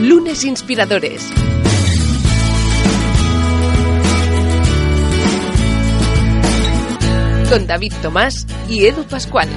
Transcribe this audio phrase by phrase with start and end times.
[0.00, 1.28] Lunes Inspiradores.
[7.50, 9.48] Con David Tomás y Edu Pascual.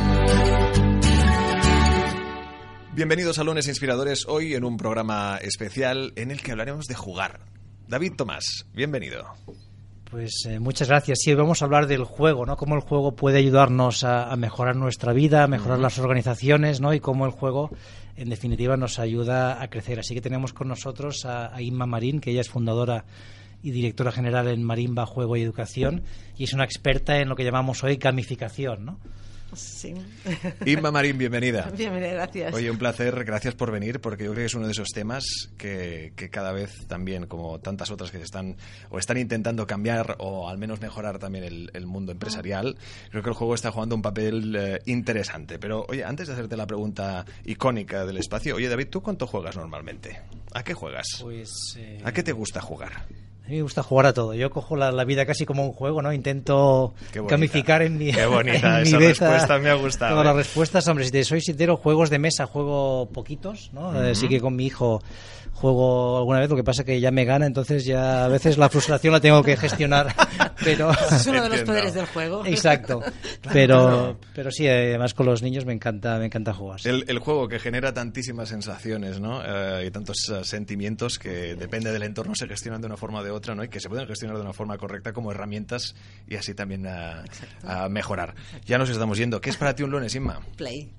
[2.93, 7.41] Bienvenidos a Lunes Inspiradores, hoy en un programa especial en el que hablaremos de jugar.
[7.87, 9.27] David Tomás, bienvenido.
[10.09, 11.19] Pues eh, muchas gracias.
[11.21, 12.57] Sí, vamos a hablar del juego, ¿no?
[12.57, 16.93] Cómo el juego puede ayudarnos a, a mejorar nuestra vida, a mejorar las organizaciones, ¿no?
[16.93, 17.69] Y cómo el juego,
[18.15, 19.99] en definitiva, nos ayuda a crecer.
[19.99, 23.05] Así que tenemos con nosotros a, Inma Marín, que ella es fundadora
[23.63, 26.03] y directora general en Marimba Juego y Educación
[26.37, 28.99] y es una experta en lo que llamamos hoy gamificación, ¿no?
[29.53, 29.93] Sí.
[30.65, 31.69] Inma Marín, bienvenida.
[31.77, 32.53] Bienvenida, gracias.
[32.53, 35.23] Oye, un placer, gracias por venir, porque yo creo que es uno de esos temas
[35.57, 38.57] que, que cada vez también, como tantas otras que se están
[38.89, 42.77] o están intentando cambiar o al menos mejorar también el, el mundo empresarial,
[43.09, 45.59] creo que el juego está jugando un papel eh, interesante.
[45.59, 49.55] Pero, oye, antes de hacerte la pregunta icónica del espacio, oye, David, ¿tú cuánto juegas
[49.55, 50.21] normalmente?
[50.53, 51.07] ¿A qué juegas?
[51.21, 53.05] Pues eh, ¿A qué te gusta jugar?
[53.51, 54.33] Mí me gusta jugar a todo.
[54.33, 56.11] Yo cojo la, la vida casi como un juego, ¿no?
[56.13, 60.23] Intento gamificar en mi Qué bonita, en mi esa beta respuesta me ha gustado, Todas
[60.23, 60.27] ¿eh?
[60.27, 64.01] las respuestas, hombre, si te soy sincero, juegos de mesa juego poquitos, ¿no?
[64.03, 65.01] Eh, sí que con mi hijo
[65.61, 68.69] juego alguna vez, lo que pasa que ya me gana, entonces ya a veces la
[68.69, 70.07] frustración la tengo que gestionar,
[70.63, 71.65] pero es uno de los Entiendo.
[71.65, 72.45] poderes del juego.
[72.45, 73.01] exacto.
[73.53, 76.79] Pero pero sí, además con los niños me encanta me encanta jugar.
[76.81, 76.89] sí.
[76.89, 79.41] El, el juego que genera tantísimas sensaciones ¿no?
[79.45, 83.23] Eh, y tantos eh, sentimientos que depende del entorno se gestionan de una forma o
[83.23, 83.63] de otra ¿no?
[83.63, 85.95] y que se pueden gestionar de una forma correcta como herramientas
[86.27, 87.23] y así también a,
[87.65, 88.35] a mejorar.
[88.65, 89.41] Ya nos estamos yendo.
[89.41, 90.39] ¿Qué es para ti un lunes, Inma?
[90.55, 90.91] Play.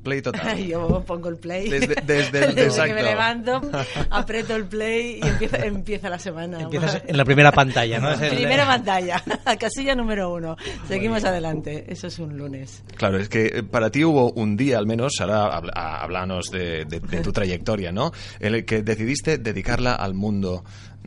[0.00, 0.56] Play total.
[0.64, 1.68] Yo pongo el play.
[1.68, 2.94] Desde- desde el- que exacto.
[2.94, 3.60] me levanto,
[4.10, 6.60] aprieto el play y empieza, empieza la semana.
[6.60, 8.12] Empiezas en la primera pantalla, ¿no?
[8.12, 9.20] Es el- Primera pantalla,
[9.58, 10.56] casilla número uno.
[10.86, 11.84] Seguimos adelante.
[11.88, 12.84] Eso es un lunes.
[12.96, 16.46] Claro, es que eh, para ti hubo un día al menos, ahora habl- a- háblanos
[16.52, 18.12] de, de- de tu trayectoria, ¿no?
[18.38, 20.64] En el que decidiste dedicarla al mundo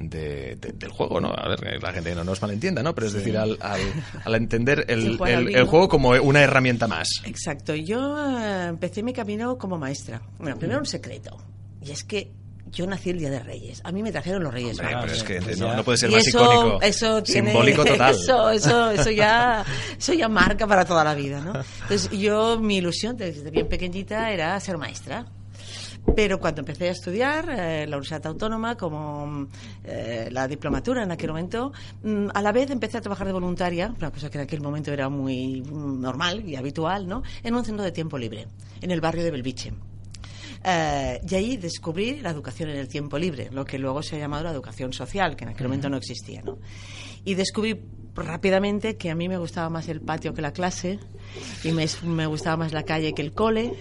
[0.09, 1.29] de- de- del juego, ¿no?
[1.35, 2.93] A ver, que la gente no nos malentienda, ¿no?
[2.95, 3.79] Pero es decir, al, al-
[4.23, 7.07] al entender el, Sí, el- juego como una herramienta más.
[7.25, 7.75] Exacto.
[7.75, 10.21] Yo eh, empecé mi camino como maestra.
[10.39, 11.37] Bueno, primero un secreto.
[11.81, 12.31] Y es que
[12.71, 13.81] yo nací el Día de Reyes.
[13.83, 15.23] A mí me trajeron los Reyes Hombre, Magos.
[15.23, 16.81] pero es que no, puede ser Y más eso, icónico.
[16.81, 18.15] eso tiene, Simbólico total.
[18.15, 19.65] Eso, eso, eso ya,
[19.97, 21.53] eso ya marca para toda la vida, ¿no?
[21.81, 25.25] Entonces yo mi ilusión desde bien pequeñita era ser maestra.
[26.15, 29.47] Pero cuando empecé a estudiar eh, la Universidad Autónoma, como
[29.83, 31.71] eh, la diplomatura en aquel momento,
[32.03, 34.91] mm, a la vez empecé a trabajar de voluntaria, una cosa que en aquel momento
[34.91, 37.23] era muy mm, normal y habitual, ¿no?
[37.43, 38.47] En un centro de tiempo libre,
[38.81, 39.73] en el barrio de Belviche.
[40.63, 44.19] Eh, y ahí descubrí la educación en el tiempo libre, lo que luego se ha
[44.19, 46.41] llamado la educación social, que en aquel momento no existía.
[46.41, 46.59] ¿no?
[47.23, 47.79] Y descubrí
[48.15, 50.99] rápidamente que a mí me gustaba más el patio que la clase
[51.63, 53.71] y me, me gustaba más la calle que el cole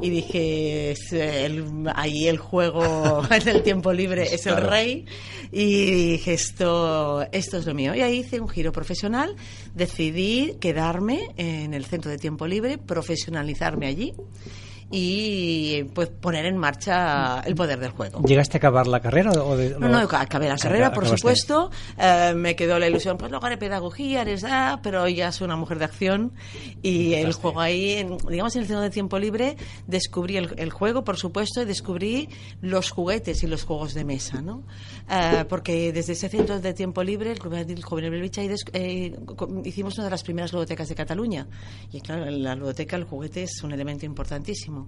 [0.00, 5.04] y dije es el- ahí el juego en el tiempo libre es el rey
[5.52, 9.36] y dije esto esto es lo mío y ahí hice un giro profesional
[9.74, 14.14] decidí quedarme en el centro de tiempo libre profesionalizarme allí
[14.96, 18.22] y pues poner en marcha el poder del juego.
[18.22, 19.32] ¿Llegaste a acabar la carrera?
[19.32, 21.16] O de- No, no, acabé la carrera, por acabaste.
[21.18, 21.70] supuesto.
[21.98, 25.56] Eh, me quedó la ilusión, pues luego haré pedagogía, haré esa, pero ya soy una
[25.56, 26.32] mujer de acción.
[26.80, 29.56] Y el juego ahí, en- digamos, en el centro de tiempo libre,
[29.88, 32.28] descubrí el, el juego, por supuesto, y descubrí
[32.60, 34.62] los juguetes y los juegos de mesa, ¿no?
[35.10, 39.16] Eh, porque desde ese centro de tiempo libre, el Club Infantil Joven des- eh,
[39.64, 41.48] hicimos una de las primeras ludotecas de Cataluña.
[41.90, 44.83] Y claro, en la ludoteca el juguete es un elemento importantísimo.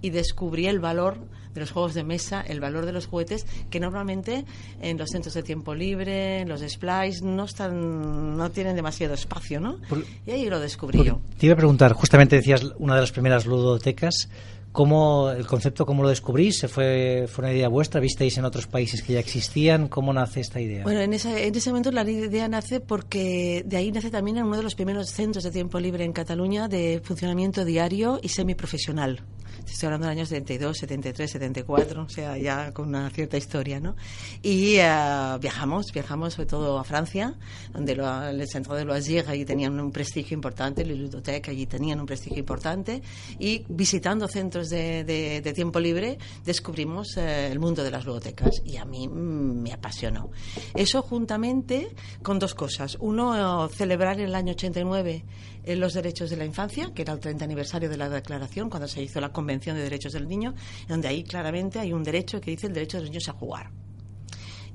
[0.00, 1.18] Y descubrí el valor
[1.54, 4.44] de los juegos de mesa, el valor de los juguetes, que normalmente
[4.80, 9.58] en los centros de tiempo libre, en los displays, no están, no tienen demasiado espacio,
[9.58, 9.78] ¿no?
[9.88, 11.20] Por- y ahí lo descubrí yo.
[11.38, 14.28] Te iba a preguntar, justamente decías una de las primeras ludotecas,
[14.72, 16.58] ¿cómo el concepto cómo lo descubrís?
[16.58, 18.00] ¿Se fue, ¿Fue una idea vuestra?
[18.00, 19.88] ¿Visteis en otros países que ya existían?
[19.88, 20.84] ¿Cómo nace esta idea?
[20.84, 24.56] Bueno, en ese, en ese momento la idea nace porque de ahí nace también uno
[24.56, 29.22] de los primeros centros de tiempo libre en Cataluña de funcionamiento diario y semiprofesional.
[29.66, 33.96] Estoy hablando de años 72, 73, 74, o sea, ya con una cierta historia, ¿no?
[34.42, 37.34] Y eh, viajamos, viajamos sobre todo a Francia,
[37.72, 42.00] donde lo, el centro de Loisirs allí tenían un prestigio importante, la Ludoteca allí tenían
[42.00, 43.02] un prestigio importante,
[43.38, 48.62] y visitando centros de, de- de tiempo libre descubrimos eh, el mundo de las ludotecas
[48.64, 50.30] y a mí mm, me apasionó.
[50.74, 51.88] Eso juntamente
[52.22, 52.96] con dos cosas.
[53.00, 55.24] Uno, eh, celebrar el año 89 eh,
[55.76, 59.02] los derechos de la infancia, que era el 30 aniversario de la declaración, cuando se
[59.02, 60.54] hizo la Convención de Derechos del Niño,
[60.88, 63.70] donde ahí claramente hay un derecho que dice el derecho de los niños a jugar.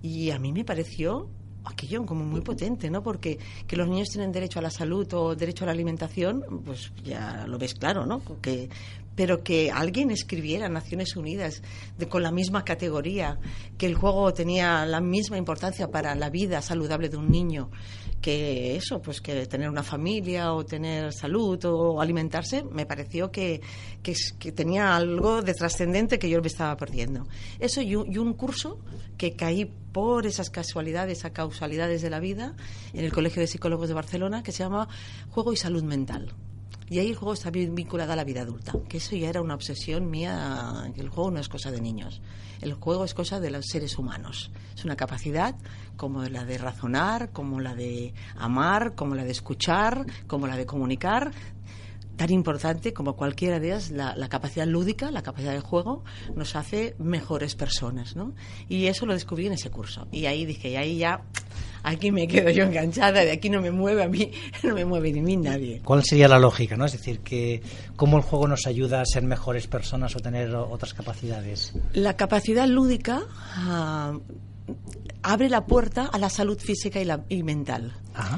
[0.02, 1.30] Y a mí me pareció
[1.66, 3.02] aquello como muy potente, ¿no?
[3.04, 6.92] Porque que los niños tienen derecho a la salud o derecho a la alimentación, pues
[7.04, 8.22] ya lo ves claro, ¿no?
[8.42, 8.70] Que,
[9.16, 11.62] pero que alguien escribiera Naciones Unidas
[12.10, 13.40] con la misma categoría,
[13.78, 17.70] que el juego tenía la misma importancia para la vida saludable de un niño,
[18.24, 23.60] que eso, pues que tener una familia o tener salud o alimentarse, me pareció que,
[24.02, 27.28] que, tenía algo de trascendente que yo me estaba perdiendo.
[27.60, 28.80] Eso y un, curso
[29.18, 32.56] que caí por esas casualidades, a causalidades de la vida,
[32.94, 34.88] en el Colegio de Psicólogos de Barcelona, que se llama
[35.30, 36.34] Juego y Salud Mental.
[36.94, 39.42] Y ahí el juego está bien vinculado a la vida adulta, que eso ya era
[39.42, 42.22] una obsesión mía, que el juego no es cosa de niños,
[42.62, 44.52] el juego es cosa de los seres humanos.
[44.76, 45.56] Es una capacidad
[45.98, 50.68] como la de razonar, como la de amar, como la de escuchar, como la de
[50.68, 51.32] comunicar,
[52.16, 56.04] tan importante como cualquiera de ellas, la, la, capacidad lúdica, la capacidad de juego,
[56.36, 58.34] nos hace mejores personas, ¿no?
[58.70, 60.08] Y eso lo descubrí en ese curso.
[60.12, 61.24] Y ahí dije, y ahí ya
[61.84, 64.32] aquí me quedo yo enganchada, de aquí no me mueve a mí,
[64.64, 65.82] no me mueve ni mí nadie.
[65.84, 66.86] ¿Cuál sería la lógica, no?
[66.86, 67.62] Es decir, que
[67.96, 71.74] cómo el juego nos ayuda a ser mejores personas o tener otras capacidades.
[71.94, 73.24] La capacidad lúdica
[73.56, 74.18] ah,
[75.22, 77.94] abre la puerta a la salud física y, la, mental.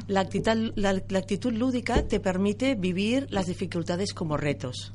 [0.08, 4.94] La actitud, la actitud lúdica te permite vivir las dificultades como retos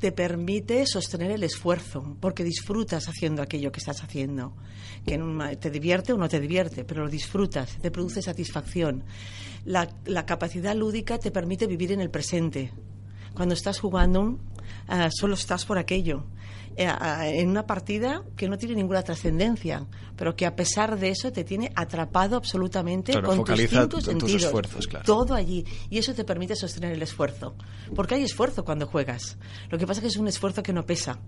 [0.00, 4.54] te permite sostener el esfuerzo, porque disfrutas haciendo aquello que estás haciendo.
[5.06, 5.18] Que
[5.60, 9.04] te divierte o no te divierte, pero lo disfrutas, te produce satisfacción.
[9.64, 9.86] La,
[10.24, 12.72] capacidad lúdica te permite vivir en el presente.
[13.34, 16.24] Cuando estás jugando, uh, solo estás por aquello.
[16.80, 19.86] Eh, en una partida que no tiene ninguna trascendencia,
[20.16, 24.44] pero que a pesar de eso te tiene atrapado absolutamente con tus cinco sentidos.
[24.44, 25.62] esfuerzos, Todo allí.
[25.90, 27.54] Y eso te permite sostener el esfuerzo.
[27.94, 29.36] Porque hay esfuerzo cuando juegas.
[29.68, 31.18] Lo que pasa es que es un esfuerzo que no pesa.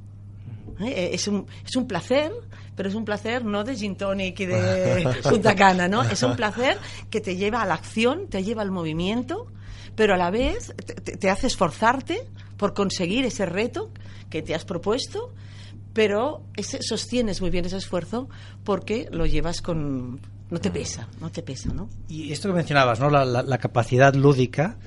[0.80, 1.10] ¿Eh?
[1.12, 2.32] Es, un, es un placer,
[2.74, 6.02] pero es un placer no de gin tonic y de Punta Cana, ¿no?
[6.02, 6.78] Es un placer
[7.10, 9.48] que te lleva a la acción, te lleva al movimiento,
[9.96, 10.74] pero a la vez
[11.20, 12.26] te hace esforzarte
[12.62, 13.90] por conseguir ese reto
[14.30, 15.34] que te has propuesto,
[15.92, 18.28] pero ese, sostienes muy bien ese esfuerzo
[18.62, 20.20] porque lo llevas con...
[20.48, 21.88] No te pesa, no te pesa, ¿no?
[22.08, 23.10] Y esto que mencionabas, ¿no?
[23.10, 24.78] La, capacidad lúdica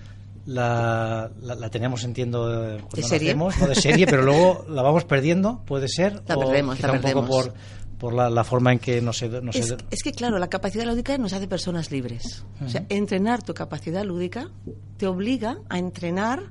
[0.46, 5.90] la, la, tenemos, entiendo, de serie, no de serie, pero luego la vamos perdiendo, puede
[5.90, 6.24] ser.
[6.28, 7.24] La perdemos, la perdemos.
[7.24, 7.54] Un poco por,
[7.98, 9.22] por la, forma en que nos...
[9.22, 12.46] es, es, que, claro, la capacidad lúdica nos hace personas libres.
[12.66, 14.50] O sea, entrenar tu capacidad lúdica
[14.96, 16.42] te obliga a entrenar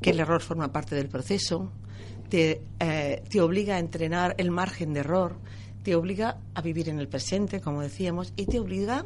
[0.00, 1.72] que el error forma parte del proceso,
[2.28, 5.36] te, eh, te obliga a entrenar el margen de error,
[5.82, 9.04] te obliga a vivir en el presente, como decíamos, y te obliga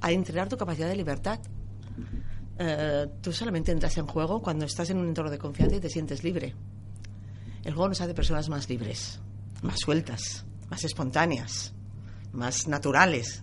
[0.00, 1.40] a entrenar tu capacidad de libertad.
[2.58, 5.90] Eh, tú solamente entras en juego cuando estás en un entorno de confianza y te
[5.90, 6.54] sientes libre.
[7.64, 9.20] El juego nos hace personas más libres,
[9.62, 11.74] más sueltas, más espontáneas
[12.32, 13.40] más naturales.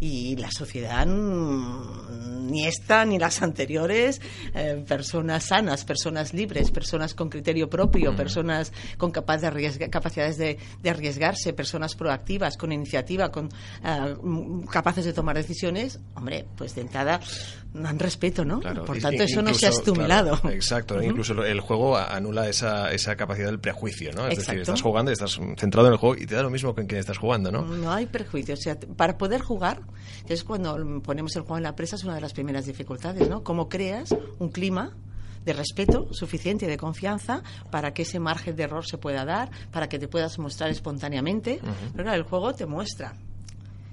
[0.00, 4.20] Y la sociedad, ni esta ni las anteriores,
[4.54, 8.16] eh, personas sanas, personas libres, personas con criterio propio, mm.
[8.16, 10.58] personas con capaz de capacidades de,
[10.88, 13.48] arriesgarse, personas proactivas, con iniciativa, con
[13.84, 14.16] eh,
[14.70, 17.20] capaces de tomar decisiones, hombre, pues de entrada
[17.72, 18.60] dan respeto, ¿no?
[18.60, 20.40] Por tanto, eso no se ha estimulado.
[20.50, 24.26] exacto, incluso el juego anula esa, esa capacidad del prejuicio, ¿no?
[24.26, 26.74] Es decir, estás jugando y estás centrado en el juego y te da lo mismo
[26.74, 27.62] con quien estás jugando, ¿no?
[27.62, 29.82] No hay o sea, para poder jugar,
[30.26, 33.28] que es cuando ponemos el juego en la presa, es una de las primeras dificultades,
[33.28, 33.42] ¿no?
[33.42, 34.96] Cómo creas un clima
[35.44, 39.50] de respeto suficiente y de confianza para que ese margen de error se pueda dar,
[39.70, 41.60] para que te puedas mostrar espontáneamente.
[41.92, 43.14] Pero claro, el juego te muestra.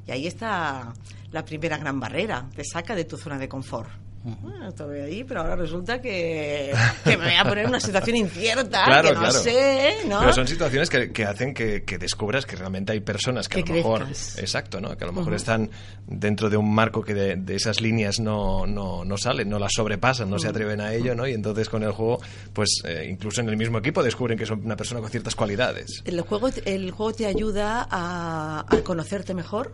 [0.08, 0.94] Y ahí está
[1.32, 4.05] la primera gran barrera, te saca de tu zona de confort.
[4.26, 6.74] Bueno, estoy ahí, pero ahora resulta que,
[7.06, 10.20] me voy a poner en una situación incierta, que no sé, ¿no?
[10.22, 14.08] Pero son situaciones que, hacen que, descubras que realmente hay personas que, a lo mejor...
[14.38, 14.98] Exacto, ¿no?
[14.98, 15.70] Que a lo mejor están
[16.08, 20.28] dentro de un marco que de, esas líneas no, no, no, salen, no las sobrepasan,
[20.28, 21.28] no se atreven a ello, ¿no?
[21.28, 22.20] Y entonces con el juego,
[22.52, 26.02] pues eh, incluso en el mismo equipo descubren que son una persona con ciertas cualidades.
[26.04, 29.74] El juego, el juego te ayuda a, a conocerte mejor,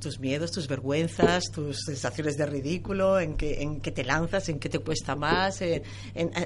[0.00, 4.58] tus miedos, tus vergüenzas, tus sensaciones de ridículo, en qué en que te lanzas, en
[4.58, 5.82] qué te cuesta más, eh,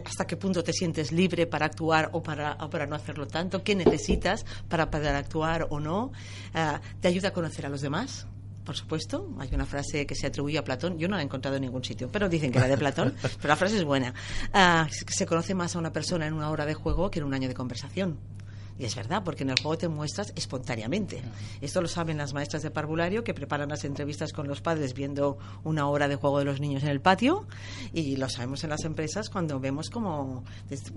[0.05, 3.75] hasta qué punto te sientes libre para actuar o para, para no hacerlo tanto, qué
[3.75, 6.13] necesitas para poder actuar o no.
[6.55, 8.27] Ah, te ayuda a conocer a los demás
[8.69, 9.35] por supuesto.
[9.39, 10.99] Hay una frase que se atribuye a Platón.
[10.99, 13.15] Yo no la he encontrado en ningún sitio, pero dicen que era de Platón.
[13.23, 14.13] pero la frase es buena.
[14.53, 17.33] Ah, se conoce más a una persona en una hora de juego que en un
[17.33, 18.19] año de conversación.
[18.79, 21.23] Y es verdad, porque en el juego te muestras espontáneamente.
[21.61, 25.39] Esto lo saben las maestras de parvulario que preparan las entrevistas con los padres viendo
[25.65, 27.47] una hora de juego de los niños en el patio
[27.93, 30.45] y lo sabemos en las empresas cuando vemos cómo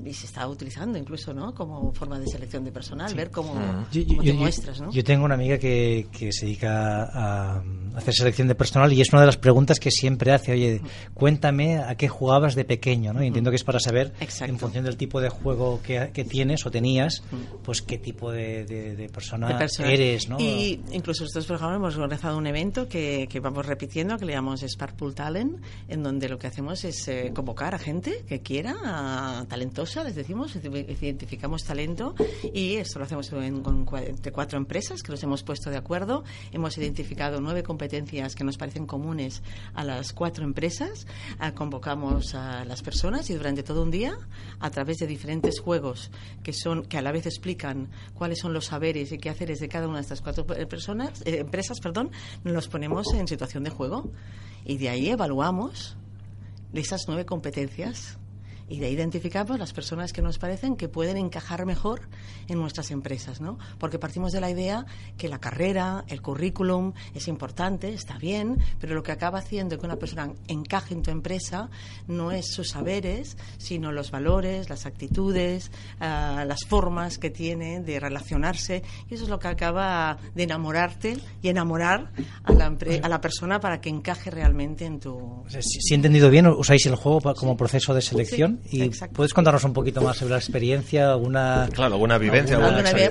[0.05, 1.53] y se está utilizando incluso ¿no?
[1.53, 3.53] como forma de selección de personal, ver cómo,
[3.91, 4.81] te muestras.
[4.81, 4.91] ¿no?
[4.91, 7.63] Yo tengo una amiga que, que se dedica a
[7.95, 10.81] hacer selección de personal y es una de las preguntas que siempre hace, oye,
[11.13, 13.23] cuéntame a qué jugabas de pequeño, ¿no?
[13.23, 16.71] Y entiendo que es para saber, en función del tipo de juego que, tienes o
[16.71, 17.23] tenías,
[17.63, 20.39] pues qué tipo de, de, persona, eres, ¿no?
[20.39, 24.33] Y incluso nosotros, por ejemplo, hemos organizado un evento que, que vamos repitiendo, que le
[24.33, 29.45] llamamos Sparkpool Talent, en donde lo que hacemos es eh, convocar a gente que quiera,
[29.47, 32.15] talentosa, les decimos, identificamos talento
[32.53, 36.23] y esto lo hacemos en, con, entre cuatro empresas que nos hemos puesto de acuerdo.
[36.51, 41.05] Hemos identificado nueve competencias que nos parecen comunes a las cuatro empresas.
[41.39, 44.17] Ah, convocamos a las personas y durante todo un día,
[44.59, 46.11] a través de diferentes juegos
[46.43, 47.60] que son que a la vez explican
[48.13, 51.39] cuáles son los saberes y qué haceres de cada una de estas cuatro personas, eh,
[51.39, 52.11] empresas, perdón,
[52.43, 54.11] nos ponemos en situación de juego.
[54.65, 55.97] Y de ahí evaluamos
[56.73, 58.17] esas nueve competencias
[58.71, 62.07] y de identificamos las personas que nos parecen que pueden encajar mejor
[62.47, 63.59] en nuestras empresas, ¿no?
[63.77, 64.85] Porque partimos de la idea
[65.17, 69.85] que la carrera, el currículum es importante, está bien, pero lo que acaba haciendo que
[69.85, 71.69] una persona encaje en tu empresa
[72.07, 77.99] no es sus saberes, sino los valores, las actitudes, ah, las formas que tiene de
[77.99, 82.13] relacionarse y eso es lo que acaba de enamorarte y enamorar
[82.43, 85.43] a la, a la persona para que encaje realmente en tu...
[85.49, 88.60] Si, he entendido bien, usáis el juego como proceso de selección.
[88.69, 91.11] ¿Y puedes contarnos un poquito más sobre la experiencia?
[91.11, 92.59] Alguna, claro, alguna vivencia.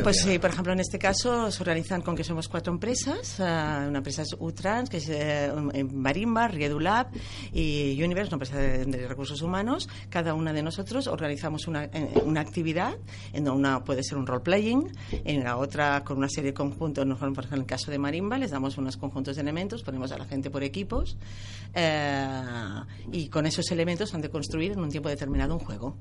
[0.02, 3.38] pues sí, por ejemplo, en este caso se organizan con que somos cuatro empresas.
[3.38, 7.08] Uh, una empresa es Utrans, que es uh, Marimba, Riedulab
[7.52, 9.88] y Universe, una empresa de, recursos humanos.
[10.08, 12.94] Cada una de nosotros organizamos una, eh, una actividad,
[13.32, 14.92] en una puede ser un role-playing,
[15.24, 18.38] en la otra con una serie de conjuntos, por ejemplo, en el caso de Marimba,
[18.38, 21.16] les damos unos conjuntos de elementos, ponemos a la gente por equipos
[21.74, 25.96] uh, y con esos elementos han de construir en un tiempo determinado un juego.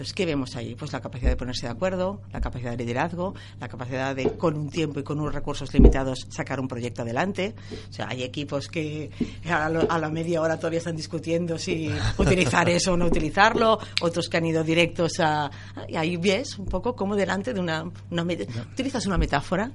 [0.00, 0.74] Entonces, ¿qué vemos ahí?
[0.76, 4.56] Pues la capacidad de ponerse de acuerdo, la capacidad de liderazgo, la capacidad de, con
[4.56, 7.54] un tiempo y con unos recursos limitados, sacar un proyecto adelante.
[7.90, 9.10] O sea, hay equipos que
[9.44, 14.38] a, la media hora todavía están discutiendo si utilizar eso o no utilizarlo, otros que
[14.38, 15.50] han ido directos a...
[15.86, 17.84] Y ahí ves un poco cómo delante de una...
[18.10, 19.70] una utilizas una metáfora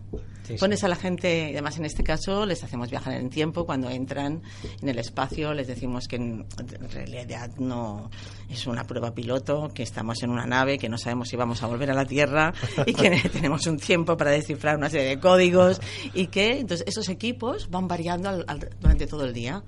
[0.59, 3.89] Pones a la gente, además en este caso les hacemos viajar en el tiempo, cuando
[3.89, 4.43] entran
[4.81, 6.45] en el espacio les decimos que en
[6.91, 8.11] realidad no
[8.49, 11.67] es una prueba piloto, que estamos en una nave, que no sabemos si vamos a
[11.67, 12.53] volver a la Tierra
[12.85, 15.81] y que tenemos un tiempo para descifrar una serie de códigos
[16.13, 18.45] y que entonces esos equipos van variando
[18.79, 19.63] durante todo el día.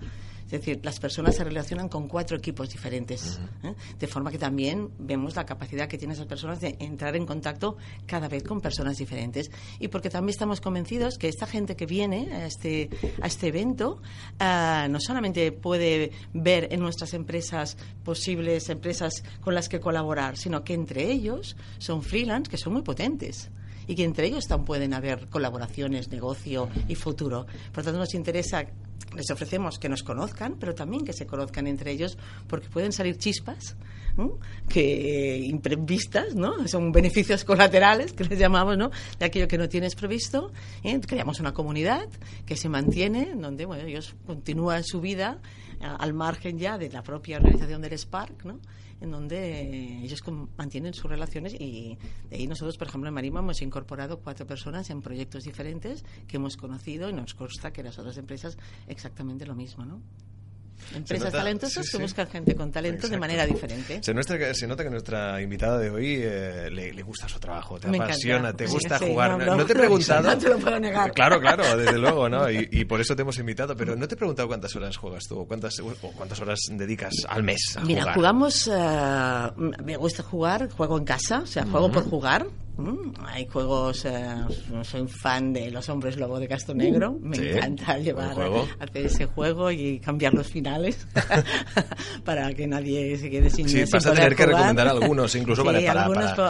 [0.48, 3.74] Es decir, las personas se relacionan con cuatro equipos diferentes, ¿eh?
[4.00, 7.76] de forma que también vemos la capacidad que tienen esas personas de entrar en contacto
[8.06, 9.52] cada vez con personas diferentes.
[9.80, 12.90] Y porque también estamos convencidos que esta gente que viene a este,
[13.22, 14.02] a este evento
[14.40, 17.76] ah, no solamente puede ver en nuestras empresas
[18.06, 22.84] posibles empresas con las que colaborar, sino que entre ellos son freelance que son muy
[22.84, 23.50] potentes
[23.88, 27.46] y que entre ellos también pueden haber colaboraciones, negocio y futuro.
[27.72, 28.66] Por lo tanto, nos interesa
[29.16, 33.18] les ofrecemos que nos conozcan, pero también que se conozcan entre ellos, porque pueden salir
[33.18, 33.76] chispas
[34.68, 36.68] que imprevistas, ¿no?
[36.68, 38.90] Son beneficios colaterales que les llamamos, ¿no?
[39.20, 40.52] De aquello que no tienes previsto.
[40.84, 41.00] ¿eh?
[41.06, 42.08] Creamos una comunidad
[42.46, 45.40] que se mantiene, donde bueno, ellos continúan su vida
[45.82, 48.60] al margen ya de la propia organización del Spark, ¿no?
[49.00, 50.24] en donde ellos
[50.58, 51.98] mantienen sus relaciones y
[52.30, 56.38] de ahí nosotros, por ejemplo, en Marima hemos incorporado cuatro personas en proyectos diferentes que
[56.38, 58.58] hemos conocido y nos consta que las otras empresas
[58.88, 60.02] exactamente lo mismo, ¿no?
[60.96, 64.02] Empresas talentosas que buscan gente con talento de manera diferente.
[64.02, 67.88] Se, nuestra, se, nota que nuestra invitada de hoy eh, le, gusta su trabajo, te
[67.88, 69.38] apasiona, te gusta jugar.
[69.38, 70.30] No, te he preguntado.
[70.30, 71.12] No te lo puedo negar.
[71.12, 72.50] Claro, claro, desde luego, ¿no?
[72.50, 73.76] Y, por eso te hemos invitado.
[73.76, 77.14] Pero no te he preguntado cuántas horas juegas tú, o cuántas, o cuántas horas dedicas
[77.28, 78.70] al mes a Mira, jugamos.
[78.72, 79.52] Eh,
[79.84, 84.36] me gusta jugar, juego en casa, o sea, juego por jugar Mm, hay juegos, eh,
[84.84, 88.38] soy fan de Los Hombres Lobo de Castro Negro, me encanta llevar,
[88.80, 91.08] hacer ese juego y cambiar los finales
[92.24, 95.80] para que nadie se quede sin Sí, vas a tener que recomendar algunos, incluso para,
[95.82, 96.04] para,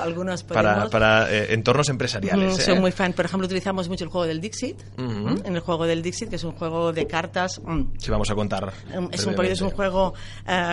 [0.04, 2.58] algunos, para, para, eh, entornos empresariales.
[2.58, 2.80] Mm, soy ¿eh?
[2.82, 6.30] muy fan, por ejemplo, utilizamos mucho el juego del Dixit, en el juego del Dixit,
[6.30, 7.62] que es un juego de cartas.
[8.00, 8.74] Sí, vamos a contar.
[9.12, 10.14] Es un, es un juego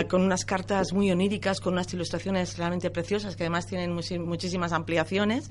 [0.08, 5.43] con unas cartas muy oníricas, con unas ilustraciones realmente preciosas, que además tienen muchísimas ampliaciones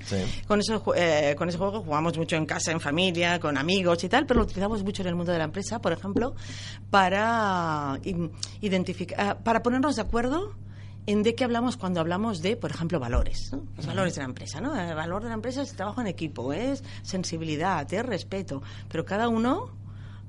[0.46, 4.08] con, eso, eh, con ese juego jugamos mucho en casa, en familia, con amigos y
[4.08, 6.34] tal, pero lo utilizamos mucho en el mundo de la empresa, por ejemplo,
[6.90, 7.98] para
[8.60, 10.54] identificar, para ponernos de acuerdo
[11.06, 14.60] en de qué hablamos cuando hablamos de, por ejemplo, valores, los valores de la empresa,
[14.60, 14.78] ¿no?
[14.78, 19.28] El valor de la empresa es trabajo en equipo, es sensibilidad, es respeto, pero cada
[19.28, 19.83] uno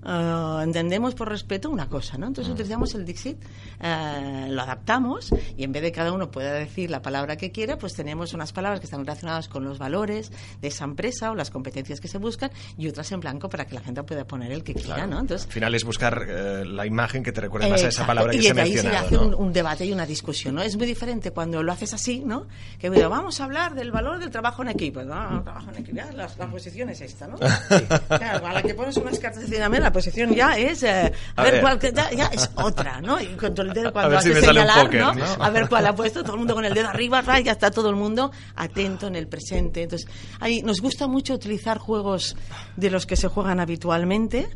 [0.06, 2.28] eh, entendemos por respeto una cosa, ¿no?
[2.28, 3.38] Entonces utilizamos el Dixit,
[3.82, 7.78] eh, lo adaptamos y en vez de cada uno pueda decir la palabra que quiera,
[7.78, 10.32] pues tenemos unas palabras que están relacionadas con los valores
[10.62, 13.76] de esa empresa o las competencias que se buscan y otras en blanco para que
[13.76, 15.20] la gente pueda poner el que quiera, ¿no?
[15.20, 18.32] Entonces, Al final es buscar eh, la imagen que te recuerde más a esa palabra
[18.32, 18.96] que y se ha mencionado.
[18.96, 20.62] Y hace un, un, debate y una discusión, ¿no?
[20.62, 22.48] Es muy diferente cuando lo haces así, ¿no?
[22.80, 25.04] Que bueno, vamos a hablar del valor del trabajo en equipo.
[25.04, 25.44] ¿no?
[25.44, 27.38] trabajo en equipo, la, la, posición es esta, ¿no?
[27.66, 27.86] Sí.
[28.08, 31.44] Claro, a la que pones unas cartas de la posición ya es, eh, a, a,
[31.44, 31.62] ver, ver.
[31.62, 33.20] Cuál, ya, ya, es otra, ¿no?
[33.22, 34.94] Y con el dedo cuando a ver hace señalar.
[34.94, 35.14] ¿no?
[35.40, 37.90] A ver cuál ha puesto, todo el mundo con el dedo arriba, ya está todo
[37.90, 39.84] el mundo atento en el presente.
[39.84, 40.10] Entonces,
[40.42, 42.36] ahí nos gusta mucho utilizar juegos
[42.75, 44.50] de los que se juegan habitualmente.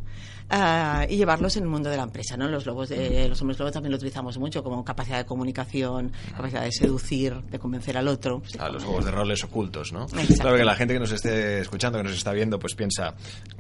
[0.52, 2.48] Uh, y llevarlos en el mundo de la empresa, ¿no?
[2.48, 6.64] Los lobos de los hombres lobos también lo utilizamos mucho como capacidad de comunicación, capacidad
[6.64, 8.42] de seducir, de convencer al otro.
[8.58, 10.06] A los juegos de roles ocultos, ¿no?
[10.06, 10.36] Exacto.
[10.42, 13.12] Claro que la gente que nos esté escuchando, que nos está viendo, pues piensa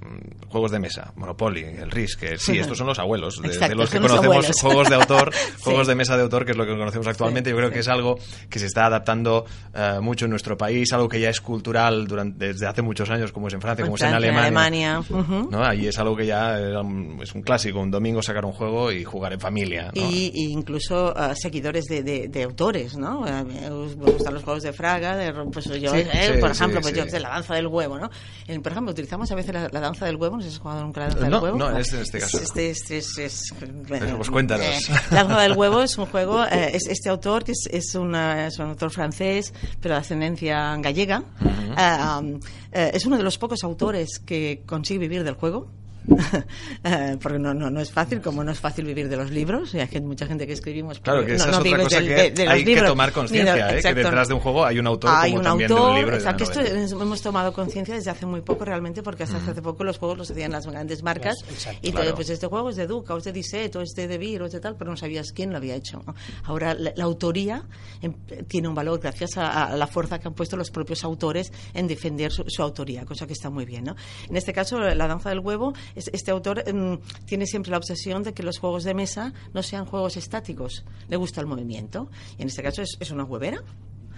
[0.01, 3.69] mmm, juegos de mesa, Monopoly, el Risk, que sí, estos son los abuelos, de, Exacto,
[3.69, 4.62] de los que conocemos abuelos.
[4.62, 5.62] juegos de autor, Sí.
[5.65, 7.50] juegos de mesa de autor, que es lo que conocemos actualmente.
[7.50, 7.74] Sí, Yo creo sí.
[7.75, 8.17] que es algo
[8.50, 12.48] que se está adaptando uh, mucho en nuestro país, algo que ya es cultural durante,
[12.48, 15.03] desde hace muchos años, como es en Francia, En como Francia, es en en Alemania.
[15.51, 15.63] ¿no?
[15.63, 18.91] Ahí es algo que ya era un- es un clásico, un domingo sacar un juego
[18.91, 19.91] y jugar en familia.
[19.95, 20.01] ¿no?
[20.01, 23.25] Y, y incluso ah, seguidores de, de- de autores, ¿no?
[23.27, 23.69] Eh, Me
[24.12, 26.93] gustan los juegos de Fraga, de, pues yo, Sí, eh, sí, por sí, ejemplo, pues
[26.93, 27.00] sí.
[27.00, 28.09] yo, de la danza del huevo, ¿no?
[28.48, 30.62] En- por ejemplo, utilizamos a veces la, la danza del huevo, no sé si has
[30.62, 31.57] jugado nunca la danza No, del huevo.
[31.57, 32.43] no, este- en este caso no.
[32.43, 33.53] Este, este es, es-
[33.88, 34.65] Pero, pues, cuéntanos.
[34.65, 34.79] eh,
[35.12, 38.48] la danza del huevo es un juego, eh, es este autor que es, es, una-
[38.48, 41.24] es un autor francés, pero de ascendencia gallega.
[41.41, 42.39] Eh, um,
[42.71, 45.67] eh, es uno de los pocos autores que consigue vivir del juego.
[47.21, 49.73] Porque no, no, no es fácil, como no es fácil vivir de los libros.
[49.73, 50.99] Y hay gente- mucha gente que escribimos.
[50.99, 52.63] Claro, porque que no- esa no es otra vives cosa del- que de- de hay
[52.63, 53.69] que libros, tomar ni de- conciencia, ¿eh?
[53.71, 53.97] que exacto.
[54.01, 56.11] detrás de un juego hay un autor Hay como un también de autor, un libro.
[56.11, 59.61] y de exacto, esto hemos tomado conciencia desde hace muy poco realmente, porque hasta hace
[59.61, 61.35] poco los juegos los hacían las grandes marcas.
[61.49, 61.79] Exacto.
[61.81, 62.15] y te- Claro.
[62.15, 64.41] pues este juego es de Duca, o es de Disset, o es de De Beer,
[64.41, 66.01] o es de tal, pero no sabías quién lo había hecho.
[66.05, 66.15] ¿no?
[66.45, 67.63] Ahora la, la autoría
[68.01, 68.13] em,
[68.47, 71.87] tiene un valor gracias a, a la fuerza que han puesto los propios autores en
[71.87, 73.83] defender su, su autoría, cosa que está muy bien.
[73.85, 73.95] ¿no?
[74.29, 75.73] En este caso, la danza del huevo,
[76.11, 79.85] este autor em, tiene siempre la obsesión de que los juegos de mesa no sean
[79.85, 80.85] juegos estáticos.
[81.07, 82.09] Le gusta el movimiento.
[82.37, 83.63] Y en este caso es, es una huevera.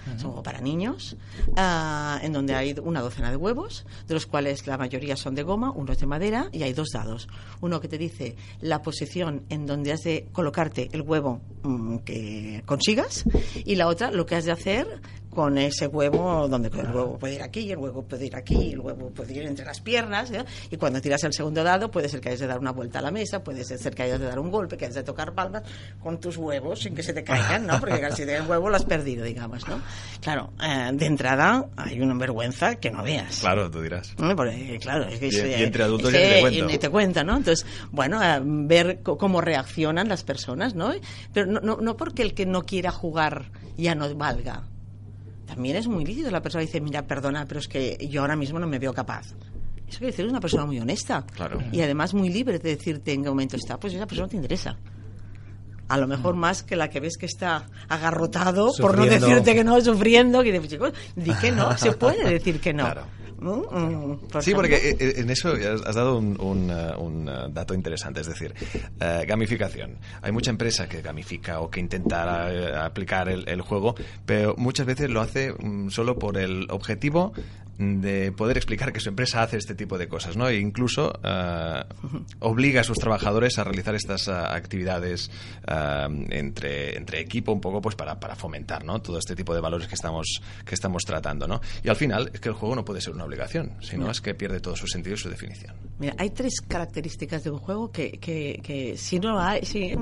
[0.07, 1.15] Es un juego para niños,
[1.55, 5.43] ah, en donde hay una docena de huevos, de los cuales la mayoría son de
[5.43, 7.27] goma, uno es de madera, y hay dos dados.
[7.61, 12.63] Uno que te dice la posición en donde has de colocarte el huevo mm, que
[12.65, 13.25] consigas,
[13.63, 17.35] y la otra lo que has de hacer con ese huevo, donde el huevo puede
[17.35, 20.43] ir aquí, el huevo puede ir aquí, el huevo puede ir entre las piernas, ¿eh?
[20.69, 23.01] y cuando tiras el segundo dado puede ser que hayas de dar una vuelta a
[23.01, 25.63] la mesa, puede ser que hayas de dar un golpe, que hayas de tocar palmas
[26.03, 27.79] con tus huevos sin que se te caigan, ¿no?
[27.79, 29.81] Porque si tienes huevo lo has perdido, digamos, ¿no?
[30.21, 33.39] Claro, eh, de entrada hay una vergüenza que no veas.
[33.39, 34.13] Claro, tú dirás.
[34.19, 34.35] ¿no?
[34.35, 36.59] Porque, claro, es que Y- y entre adultos es que- te cuento.
[36.59, 37.37] y ni te cuenta, ¿no?
[37.37, 40.91] Entonces, bueno, eh, ver cómo reaccionan las personas, ¿no?
[41.33, 44.63] Pero no, no, no porque el que no quiera jugar ya no valga.
[45.53, 46.31] También es muy lícito.
[46.31, 49.33] La persona dice, mira, perdona, pero es que yo ahora mismo no me veo capaz.
[49.85, 51.25] Eso quiere decir es una persona muy honesta.
[51.25, 51.59] Claro.
[51.73, 53.77] Y además muy libre de decirte en qué momento está.
[53.77, 54.77] Pues esa persona te interesa.
[55.89, 59.65] A lo mejor más que la que ves que está agarrotado, por no decirte que
[59.65, 62.85] no, sufriendo, que dices, chicos, di que no, se puede decir que no.
[62.85, 63.03] Claro.
[63.41, 67.73] Mm, por Sí, porque eh, eh, en eso has dado un, un, eh, un, dato
[67.73, 68.53] interesante, es decir,
[69.27, 69.97] gamificación.
[70.21, 75.09] Hay mucha empresa que gamifica o que intenta aplicar el, el juego, pero muchas veces
[75.09, 77.33] lo hace mm, solo por el objetivo
[77.81, 80.47] de poder explicar que su empresa hace este tipo de cosas, ¿no?
[80.47, 81.83] E incluso eh,
[82.39, 85.31] obliga a sus trabajadores a realizar estas eh, actividades
[85.67, 89.01] eh, entre, entre equipo un poco pues para, para fomentar, ¿no?
[89.01, 91.59] Todo este tipo de valores que estamos, que estamos tratando, ¿no?
[91.83, 94.35] Y al final es que el juego no puede ser una obligación, sino es que
[94.35, 95.75] pierde todo su sentido y su definición.
[95.99, 99.95] Mira, hay tres características de un juego que, que, que si no hay, si,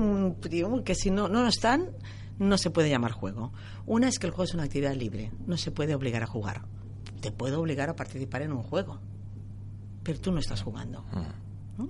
[0.84, 1.90] que si no, no están,
[2.38, 3.52] no se puede llamar juego.
[3.86, 6.62] Una es que el juego es una actividad libre, no se puede obligar a jugar.
[7.20, 8.98] Te puede obligar a participar en un juego,
[10.02, 11.04] pero tú no estás jugando.
[11.76, 11.88] ¿Mm?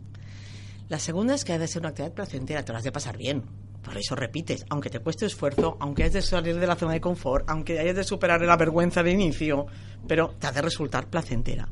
[0.89, 3.17] La segunda es que ha de ser una actividad placentera, te lo has de pasar
[3.17, 3.45] bien.
[3.83, 7.01] Por eso repites, aunque te cueste esfuerzo, aunque hayas de salir de la zona de
[7.01, 9.67] confort, aunque hayas de superar la vergüenza de inicio,
[10.07, 11.69] pero te ha de resultar placentera.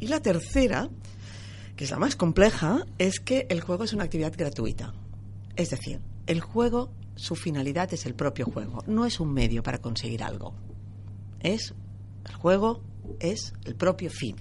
[0.00, 0.88] Y la tercera,
[1.76, 4.94] que es la más compleja, es que el juego es una actividad gratuita.
[5.56, 9.78] Es decir, el juego, su finalidad es el propio juego, no es un medio para
[9.78, 10.54] conseguir algo.
[11.40, 11.74] Es
[12.28, 12.82] el juego
[13.20, 14.36] es el propio fin.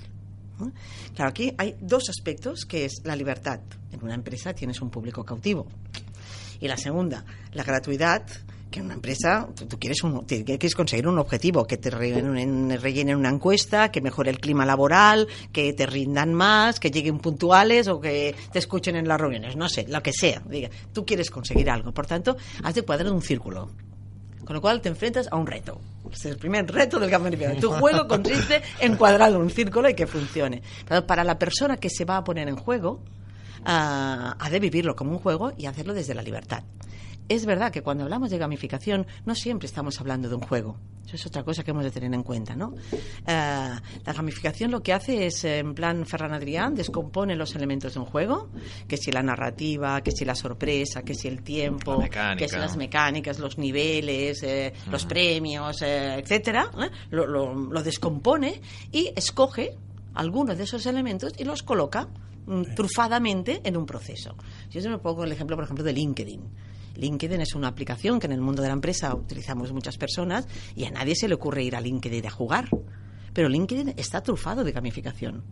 [1.16, 3.60] Claro, aquí hay dos aspectos, que es la libertad.
[3.92, 5.68] En una empresa tienes un público cautivo.
[6.60, 8.26] Y la segunda, la gratuidad,
[8.72, 10.26] que una empresa, tú, quieres, un,
[10.76, 15.74] conseguir un objetivo, que te rellenen, rellenen, una encuesta, que mejore el clima laboral, que
[15.74, 19.86] te rindan más, que lleguen puntuales o que te escuchen en las reuniones, no sé,
[19.88, 20.42] lo que sea.
[20.50, 23.70] Diga, tú quieres conseguir algo, por tanto, has de cuadrar un círculo.
[24.46, 25.80] Con lo cual te enfrentas a un reto.
[26.12, 27.30] es el primer reto del campo
[27.60, 30.62] Tu juego consiste en cuadrar un círculo y que funcione.
[30.88, 33.00] Pero para la persona que se va a poner en juego,
[33.62, 36.64] uh, ha de vivirlo como un juego y hacerlo desde la libertad
[37.30, 40.78] es verdad que cuando hablamos de gamificación no siempre estamos hablando de un juego.
[41.06, 42.74] Eso es otra cosa que hemos de tener en cuenta, ¿no?
[42.92, 48.00] Eh, la gamificación lo que hace es, en plan Ferran Adrián, descompone los elementos de
[48.00, 48.50] un juego,
[48.88, 52.02] que si la narrativa, que si la sorpresa, que si el tiempo,
[52.38, 56.72] que si las mecánicas, los niveles, eh, los premios, eh, etcétera,
[57.10, 59.78] lo, lo descompone y escoge
[60.14, 62.08] algunos de esos elementos y los coloca
[62.46, 64.36] mm, trufadamente en un proceso.
[64.70, 66.42] Yo me pongo el ejemplo, por ejemplo, de LinkedIn.
[66.96, 70.86] LinkedIn es una aplicación que en el mundo de la empresa utilizamos muchas personas y
[70.86, 72.70] a nadie se le ocurre ir a LinkedIn a jugar.
[73.34, 75.44] Pero LinkedIn está trufado de gamificación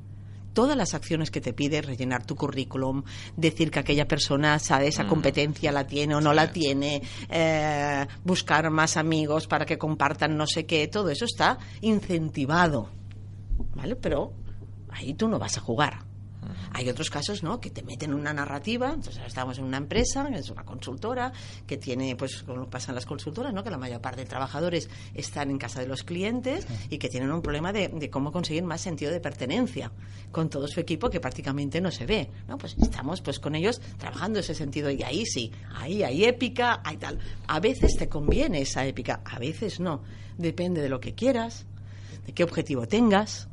[0.54, 3.04] todas las acciones que te pide, rellenar tu currículum,
[3.38, 5.08] decir que aquella persona sabe esa mm.
[5.08, 10.48] competencia la tiene o no la tiene, eh, buscar más amigos para que compartan no
[10.48, 12.90] sé qué, todo eso está incentivado,
[13.76, 13.96] ¿vale?
[13.96, 14.34] Pero
[14.90, 16.11] ahí tú no vas a jugar.
[16.74, 17.60] Hay otros casos, ¿no?
[17.60, 18.92] Que te meten una narrativa.
[18.94, 21.32] Entonces, estamos en una empresa, es una consultora,
[21.68, 23.64] que tiene, pues, como pasan las consultoras, ¿no?
[23.64, 27.32] Que la mayor parte de trabajadores están en casa de los clientes y que tienen
[27.32, 29.92] un problema de, cómo conseguir más sentido de pertenencia
[30.32, 32.58] con todo su equipo que prácticamente no se ve, ¿no?
[32.58, 36.98] Pues estamos, pues, con ellos trabajando ese sentido y ahí sí, ahí hay épica, hay
[36.98, 37.20] tal.
[37.48, 40.02] A veces te conviene esa épica, a veces no.
[40.38, 41.66] Depende de lo que quieras,
[42.26, 43.48] de qué objetivo tengas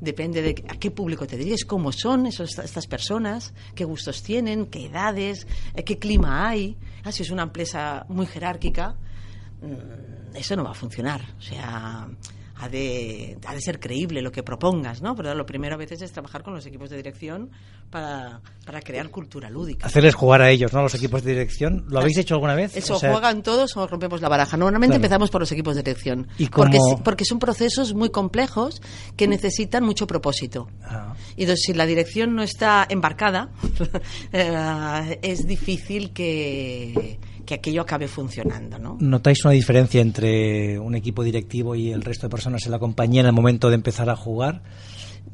[0.00, 4.66] depende de a qué público te diriges, cómo son esos, estas personas, qué gustos tienen,
[4.66, 6.76] qué edades, eh, qué clima hay.
[7.04, 8.96] Ah, si es una empresa muy jerárquica,
[9.62, 11.20] mm, eso no va a funcionar.
[11.38, 12.08] O sea,
[12.60, 15.14] ha de, ha de ser creíble lo que propongas, ¿no?
[15.16, 17.50] Pero lo primero a veces es trabajar con los equipos de dirección
[17.88, 19.86] para, para crear cultura lúdica.
[19.86, 20.82] Hacerles jugar a ellos, ¿no?
[20.82, 21.86] Los equipos de dirección.
[21.88, 22.76] ¿Lo habéis hecho alguna vez?
[22.76, 24.58] Eso, juegan todos o rompemos la baraja.
[24.58, 26.28] Normalmente empezamos por los equipos de dirección.
[26.36, 28.82] ¿Y porque, porque son procesos muy complejos
[29.16, 30.68] que necesitan mucho propósito.
[30.84, 31.14] Ah.
[31.36, 33.50] Y entonces, si la dirección no está embarcada,
[34.32, 37.18] eh, es difícil que
[37.50, 38.78] que aquello acabe funcionando.
[38.78, 38.96] ¿no?
[39.00, 43.22] ¿Notáis una diferencia entre un equipo directivo y el resto de personas en la compañía
[43.22, 44.62] en el momento de empezar a jugar?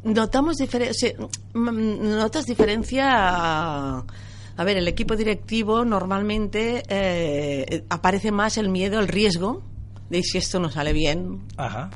[0.02, 1.12] Notamos diferencia.
[1.52, 3.98] notas diferencia.
[3.98, 9.62] A ver, el equipo directivo normalmente eh, aparece más el miedo, el riesgo
[10.08, 11.42] de si esto no sale bien.
[11.58, 11.90] Ajá.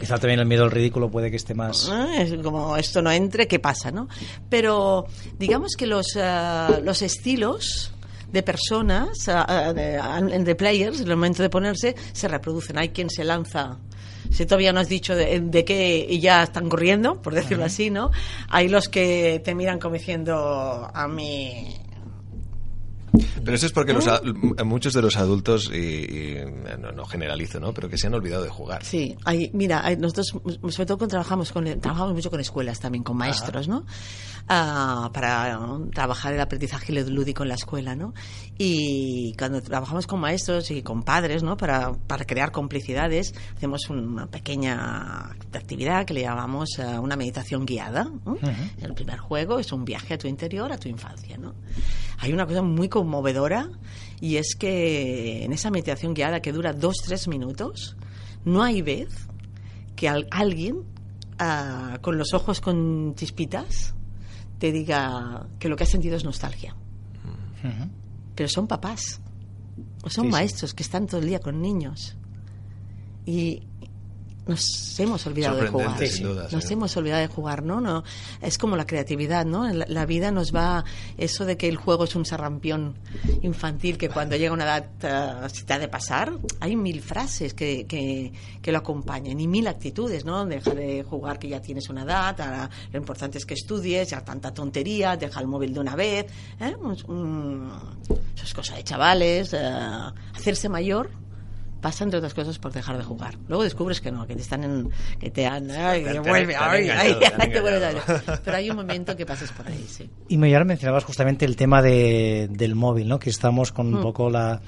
[0.00, 1.88] Quizá también el miedo al ridículo puede que esté más.
[1.88, 4.08] Eh, es como esto no entre, ¿qué pasa, no?
[4.48, 5.06] Pero
[5.38, 7.92] digamos que los, eh, los estilos
[8.32, 12.78] de personas, de, players, en el momento de ponerse, se reproducen.
[12.78, 13.78] Hay quien se lanza
[14.30, 18.10] si todavía no has dicho de, qué y ya están corriendo, por decirlo así, ¿no?
[18.48, 21.74] Hay los que te miran como diciendo a mí
[23.44, 24.06] pero eso es porque los,
[24.64, 26.36] muchos de los adultos, y,
[26.94, 27.72] no, generalizo, ¿no?
[27.72, 28.84] Pero que se han olvidado de jugar.
[28.84, 33.16] Sí, hay, mira, nosotros, sobre todo cuando trabajamos, con, trabajamos mucho con escuelas también, con
[33.16, 33.84] maestros, ¿no?
[34.48, 35.58] Ah, para
[35.92, 38.14] trabajar el aprendizaje lúdico en la escuela, ¿no?
[38.56, 41.56] Y cuando trabajamos con maestros y con padres, ¿no?
[41.56, 48.10] Para, para crear complicidades, hacemos una pequeña actividad que le llamamos eh, una meditación guiada.
[48.80, 51.54] El primer juego es un viaje a tu interior, a tu infancia, ¿no?
[52.18, 53.70] Hay una cosa muy conmovedora
[54.20, 57.96] y es que en esa meditación guiada que dura dos, tres minutos,
[58.44, 59.28] no hay vez
[59.94, 60.82] que alguien
[61.38, 63.94] ah, con los ojos con chispitas
[64.58, 66.74] te diga que lo que ha sentido es nostalgia.
[68.34, 69.20] Pero son papás,
[70.02, 72.16] o son maestros que están todo el día con niños.
[73.26, 73.67] Y,
[74.48, 76.00] nos hemos olvidado de jugar.
[76.50, 77.80] nos hemos olvidado de jugar, ¿no?
[77.82, 78.02] no
[78.40, 79.70] Es como la creatividad, ¿no?
[79.70, 80.84] La, vida nos va.
[81.18, 82.94] Eso de que el juego es un sarrampión
[83.42, 86.32] infantil que cuando llega una edad uh, se te ha de pasar.
[86.60, 88.32] Hay mil frases que, que,
[88.62, 90.46] que, lo acompañan y mil actitudes, ¿no?
[90.46, 94.24] Deja de jugar que ya tienes una edad, ahora lo importante es que estudies, ya
[94.24, 96.26] tanta tontería, deja el móvil de una vez.
[96.58, 96.74] ¿eh?
[96.88, 99.52] eso es cosa de chavales.
[99.52, 99.58] Eh,
[100.34, 101.27] hacerse mayor
[101.80, 103.36] pasa entre otras cosas por dejar de jugar.
[103.48, 106.88] Luego descubres que no, que te están en, que te han, ay, que vuelve, ay,
[106.90, 107.16] ay,
[108.44, 110.08] pero hay un momento que pases por ahí, sí.
[110.28, 113.18] Y me ahora mencionabas justamente el tema de, del móvil, ¿no?
[113.18, 114.02] Que estamos con un mm.
[114.02, 114.60] poco la,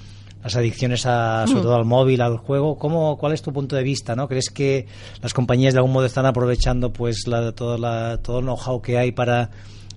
[0.42, 1.64] las adicciones a, sobre mm.
[1.64, 2.76] todo al móvil, al juego.
[2.76, 4.14] ¿Cómo, ¿Cuál es tu punto de vista?
[4.14, 4.28] ¿no?
[4.28, 4.86] ¿Crees que
[5.20, 8.98] las compañías de algún modo están aprovechando pues la, todo, la, todo el know-how que
[8.98, 9.50] hay para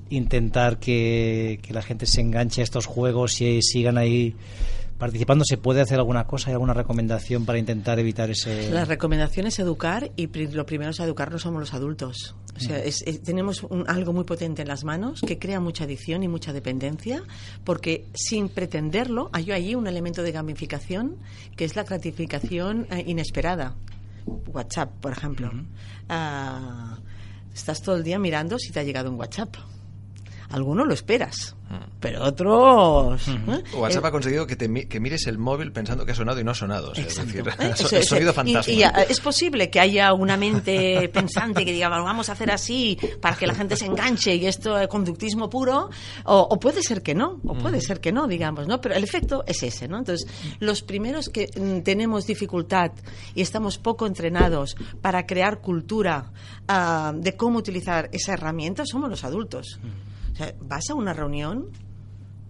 [0.09, 4.35] intentar que, que, la gente se enganche a estos juegos y sigan ahí
[5.03, 6.49] participando, ¿se puede hacer alguna cosa?
[6.49, 8.71] ¿Hay alguna recomendación para intentar evitar ese...?
[8.71, 12.35] La recomendación es educar y lo primero es educarnos somos los adultos.
[12.55, 15.83] O sea, es- es- tenemos un- algo muy potente en las manos que crea mucha
[15.83, 17.21] adicción y mucha dependencia
[17.65, 21.17] porque sin pretenderlo hay ahí un elemento de gamificación
[21.57, 23.75] que es la gratificación eh, inesperada.
[24.53, 25.51] WhatsApp, por ejemplo.
[26.09, 26.97] Ah,
[27.53, 29.55] estás todo el día mirando si te ha llegado un WhatsApp.
[30.53, 31.55] Algunos lo esperas,
[31.99, 33.27] pero otros...
[33.27, 33.63] ¿eh?
[33.75, 36.39] WhatsApp Eh, ha conseguido que, te mi- que mires el móvil pensando que ha sonado
[36.39, 36.91] y no ha sonado.
[36.91, 37.71] o sea, es decir, ¿Eh?
[37.73, 38.71] Eso- el eso- sonido y- fantasma.
[38.73, 42.51] Y, ah, es posible que haya una mente pensante que diga, "Bueno, vamos a hacer
[42.51, 45.89] así para que la gente se enganche y esto es conductismo puro,
[46.25, 48.79] o, o puede ser que no, o puede ser que no, digamos, ¿no?
[48.79, 49.97] Pero el efecto es ese, ¿no?
[49.97, 50.27] Entonces,
[50.59, 52.91] los primeros que mm, tenemos dificultad
[53.33, 56.31] y estamos poco entrenados para crear cultura
[56.67, 59.79] ah, de cómo utilizar esa herramienta somos los adultos.
[60.33, 61.69] O sea, vas a una reunión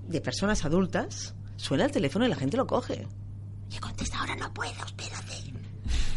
[0.08, 3.08] de personas adultas, suena el teléfono y la gente lo coge.
[3.72, 5.54] Y contesta, ahora no puedo, espérate.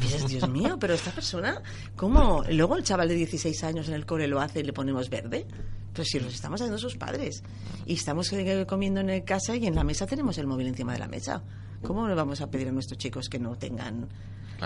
[0.01, 1.63] Dices, Dios mío, pero esta persona,
[1.97, 2.45] ¿cómo?
[2.51, 5.47] Luego el chaval de 16 años en el cole lo hace y le ponemos verde.
[5.93, 7.43] Pero si los estamos haciendo sus padres.
[7.87, 10.93] Y estamos eh, comiendo en el casa y en la mesa tenemos el móvil encima
[10.93, 11.43] de la mesa.
[11.83, 14.09] ¿Cómo le vamos a pedir a nuestros chicos que no tengan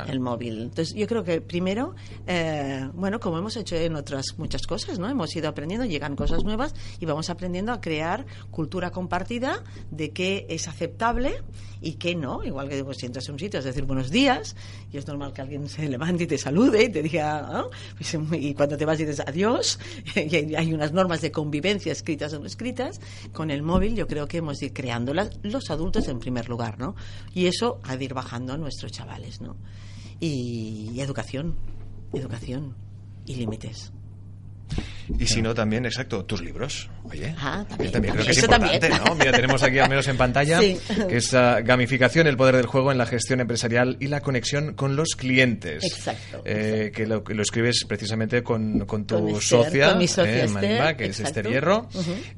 [0.08, 0.62] El móvil?
[0.62, 1.94] Entonces, yo creo que primero,
[2.26, 5.08] eh, bueno, como hemos hecho en otras muchas cosas, ¿no?
[5.08, 10.46] Hemos ido aprendiendo, llegan cosas nuevas y vamos aprendiendo a crear cultura compartida de qué
[10.48, 11.42] es aceptable
[11.80, 12.44] y qué no.
[12.44, 14.54] Igual que pues, si entras a un sitio, es decir buenos días,
[14.92, 17.70] y es normal que alguien se levante y te salude y te diga, ¿no?
[17.96, 19.78] Pues, y cuando te vas dices adiós,
[20.16, 23.00] y hay- unas normas de convivencia escritas o no escritas.
[23.32, 26.94] Con el móvil yo creo que hemos ir creándolas los adultos en primer lugar, ¿no?
[27.34, 29.56] Y eso ha de ir bajando a nuestros chavales, ¿no?
[30.20, 31.56] Y, educación,
[32.12, 32.74] educación
[33.26, 33.92] y límites.
[35.18, 36.88] Y si no, también, exacto, tus libros.
[37.04, 39.02] Oye, Ah, también, yo también creo que es importante, también.
[39.04, 39.14] ¿no?
[39.16, 40.78] Mira, tenemos aquí al menos en pantalla Sí.
[41.08, 44.74] que es ah, gamificación, el poder del juego en la gestión empresarial y la conexión
[44.74, 45.84] con los clientes.
[45.84, 49.98] Exacto, Eh, que lo, que lo escribes precisamente con, con tu Con Esther, socia, con
[49.98, 51.40] mi socia eh, Esther, Manima, que es exacto.
[51.40, 51.88] Esther Hierro,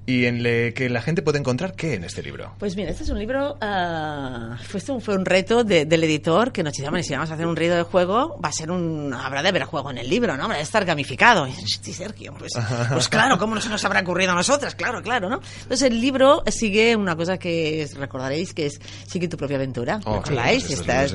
[0.06, 2.54] y en le, que la gente puede encontrar qué en este libro.
[2.58, 4.80] Pues mira, este es un libro, ah, fue,
[5.14, 7.74] un reto de- del editor que nos decía, "Bueno, si vamos a hacer un reto
[7.76, 10.44] de juego, va a ser un, habrá de haber juego en el libro, ¿no?
[10.44, 11.46] Habrá de estar gamificado.
[11.46, 12.52] Y, sí, Sergio, pues,
[12.92, 14.74] pues claro, ¿cómo no se nos habrá ocurrido a nosotras?
[14.74, 15.40] Claro, claro, ¿no?
[15.62, 20.00] Entonces el libro sigue una cosa que es- recordaréis que es Sigue tu propia aventura.
[20.04, 20.64] Oh, ¿Recordáis?
[20.64, 21.12] sí, Estas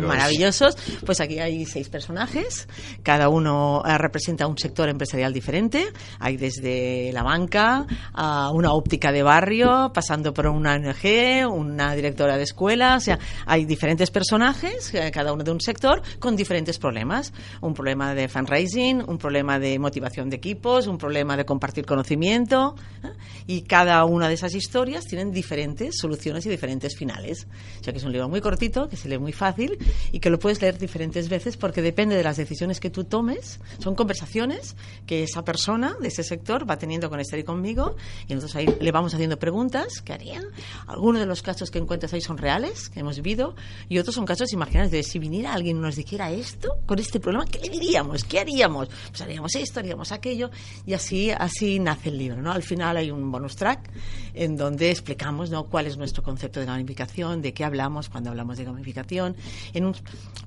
[0.00, 0.76] maravillosos.
[1.04, 2.68] Pues aquí hay seis personajes,
[3.02, 5.86] cada uno eh, representa un sector empresarial diferente.
[6.18, 12.36] Hay desde la banca a una óptica de barrio, pasando por una ONG, una directora
[12.36, 12.96] de escuela.
[12.96, 17.32] O sea, hay diferentes personajes, eh, cada uno de un sector, con diferentes problemas.
[17.60, 22.74] Un problema de fundraising, un problema de motivación de equipos, un problema de compartir conocimiento.
[23.02, 23.08] ¿eh?
[23.46, 27.46] Y cada una de esas historias tienen diferentes soluciones y diferentes finales.
[27.80, 29.78] O sea que es un libro muy cortito, que se lee muy fácil
[30.12, 33.60] y que lo puedes leer diferentes veces porque depende de las decisiones que tú tomes.
[33.78, 37.96] Son conversaciones que esa persona de ese sector va teniendo con Esther y conmigo
[38.28, 40.44] y nosotros ahí le vamos haciendo preguntas que harían.
[40.86, 43.54] Algunos de los casos que encuentras ahí son reales, que hemos vivido,
[43.88, 47.20] y otros son casos imaginarios de si viniera alguien y nos dijera esto con este
[47.20, 48.24] problema, ¿qué le diríamos?
[48.24, 48.88] ¿Qué haríamos?
[49.08, 50.50] Pues haríamos esto, haríamos aquello
[50.86, 52.40] y así, así nace el libro.
[52.42, 52.52] ¿no?
[52.52, 53.90] Al final hay un bonus track
[54.34, 55.64] en donde explicamos ¿no?
[55.64, 59.36] cuál es nuestro concepto de gamificación, de qué hablamos cuando hablamos de gamificación,
[59.72, 59.94] en un-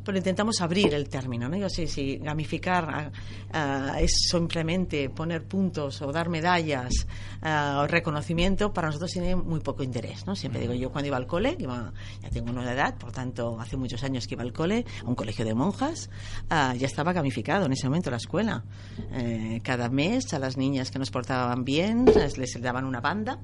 [0.04, 1.48] pero intentamos abrir el término.
[1.50, 1.58] ¿no?
[1.58, 3.12] Yo sé si gamificar
[3.54, 7.08] ah, es simplemente poner puntos o dar medallas
[7.42, 10.26] ah, o reconocimiento, para nosotros tiene muy poco interés.
[10.26, 10.36] ¿no?
[10.36, 13.78] Siempre digo yo cuando iba al cole, iba- ya tengo una edad, por tanto hace
[13.78, 16.10] muchos años que iba al cole, a un colegio de monjas,
[16.50, 18.64] ah, ya estaba gamificado en ese momento la escuela.
[19.14, 23.40] Eh, cada mes a las niñas que nos portaban bien les, les daban una banda.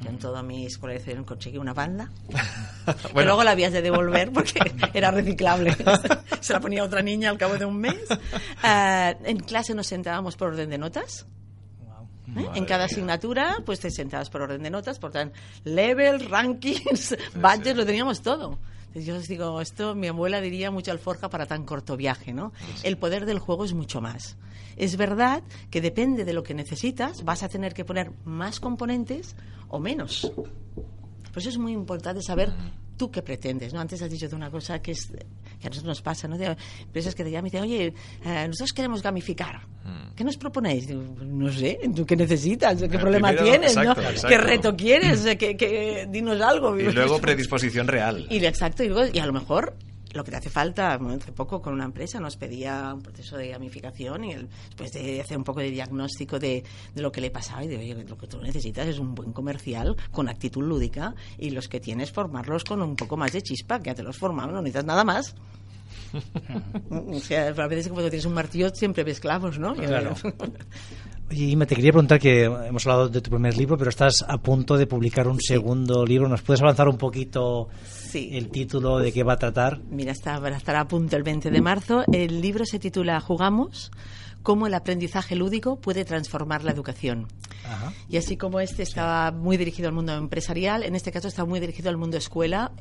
[0.00, 2.10] Yo en todos mis colegios conseguí una banda.
[3.14, 4.60] Que luego la habías de devolver porque
[4.94, 5.76] era reciclable.
[6.40, 8.02] Se la ponía otra niña al cabo de un mes.
[8.62, 11.26] Ah, en clase nos sentábamos por orden de notas.
[12.36, 12.48] ¿eh?
[12.54, 17.76] En cada asignatura, pues te sentabas por orden de notas, por tanto, level, rankings, badges,
[17.76, 18.58] lo teníamos todo.
[18.90, 22.52] Entonces, Yo os digo, esto mi abuela diría mucho alforja para tan corto viaje, ¿no?
[22.82, 24.36] El poder del juego es mucho más.
[24.76, 29.36] Es verdad que depende de lo que necesitas, vas a tener que poner más componentes
[29.68, 30.32] o menos.
[30.34, 32.52] Por eso es muy importante saber
[32.96, 33.80] tú qué pretendes, ¿no?
[33.80, 36.36] Antes has dicho de una cosa que, es, que a nosotros nos pasa, ¿no?
[36.36, 39.60] De empresas que te llaman y dicen, oye, eh, nosotros queremos gamificar.
[40.14, 40.88] ¿Qué nos proponéis?
[40.90, 42.80] No sé, ¿tú qué necesitas?
[42.80, 43.74] ¿Qué problema primero, tienes?
[43.76, 43.82] ¿no?
[43.82, 44.28] exacto, exacto.
[44.28, 45.22] ¿Qué reto quieres?
[45.38, 46.78] ¿Qué, qué- dinos algo.
[46.78, 48.26] Y luego predisposición real.
[48.30, 49.74] Y exacto, y, luego- y a lo mejor
[50.12, 53.48] lo que te hace falta, hace poco con una empresa nos pedía un proceso de
[53.50, 57.62] gamificación y después de hacer un poco de diagnóstico de, de lo que le pasaba
[57.64, 61.50] y de, oye, lo que tú necesitas es un buen comercial con actitud lúdica y
[61.50, 64.52] los que tienes formarlos con un poco más de chispa, que ya te los formamos,
[64.52, 65.36] no necesitas nada más.
[66.90, 69.74] o sea, a veces cuando tienes un martillo siempre ves clavos, ¿no?
[69.74, 70.14] Claro.
[71.30, 74.38] Oye, Ima, te quería preguntar que hemos hablado de tu primer libro, pero estás a
[74.38, 76.28] punto de publicar un segundo libro.
[76.28, 78.30] ¿Nos puedes avanzar un poquito Sí.
[78.32, 79.80] el título de qué va a tratar?
[79.90, 82.02] Mira, está, estará a punto el 20 de marzo.
[82.12, 83.92] El libro se titula Jugamos,
[84.42, 87.28] cómo el aprendizaje lúdico puede transformar la educación.
[87.64, 87.92] Ajá.
[88.08, 91.60] Y así como este estaba muy dirigido al mundo empresarial, en este caso está muy
[91.60, 92.72] dirigido al mundo escuela,